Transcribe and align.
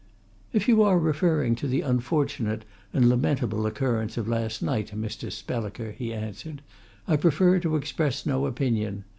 "If 0.51 0.67
you 0.67 0.81
are 0.81 0.97
referring 0.97 1.53
to 1.57 1.67
the 1.67 1.81
unfortunate 1.81 2.65
and 2.91 3.07
lamentable 3.07 3.67
occurrence 3.67 4.17
of 4.17 4.27
last 4.27 4.63
night, 4.63 4.99
Mr. 4.99 5.31
Spelliker," 5.31 5.91
he 5.91 6.11
answered, 6.11 6.63
"I 7.07 7.17
prefer 7.17 7.59
to 7.59 7.75
express 7.75 8.25
no 8.25 8.47
opinion. 8.47 9.03